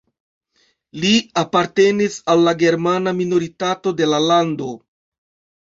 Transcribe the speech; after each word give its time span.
Li 1.03 1.11
apartenis 1.41 2.17
al 2.35 2.43
la 2.49 2.55
germana 2.65 3.15
minoritato 3.21 3.97
de 4.03 4.11
la 4.17 4.25
lando. 4.33 4.75